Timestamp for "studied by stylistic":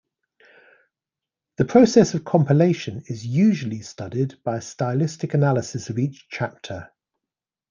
3.83-5.35